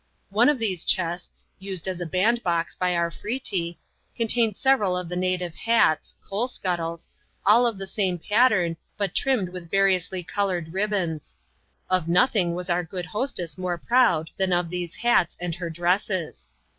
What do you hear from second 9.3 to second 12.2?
with variously coloured ribbons. Of